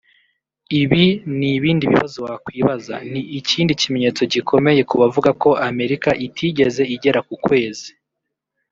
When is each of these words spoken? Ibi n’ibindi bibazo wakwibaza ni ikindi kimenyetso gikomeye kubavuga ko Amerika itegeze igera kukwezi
Ibi 0.81 1.05
n’ibindi 1.37 1.83
bibazo 1.91 2.17
wakwibaza 2.27 2.95
ni 3.11 3.21
ikindi 3.39 3.71
kimenyetso 3.81 4.21
gikomeye 4.33 4.81
kubavuga 4.89 5.29
ko 5.41 5.49
Amerika 5.69 6.09
itegeze 6.27 6.81
igera 6.95 7.19
kukwezi 7.27 7.89